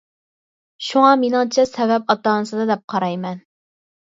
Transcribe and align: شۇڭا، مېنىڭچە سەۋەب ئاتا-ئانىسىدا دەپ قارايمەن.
شۇڭا، 0.85 1.11
مېنىڭچە 1.23 1.67
سەۋەب 1.73 2.09
ئاتا-ئانىسىدا 2.15 2.67
دەپ 2.73 2.85
قارايمەن. 2.95 3.45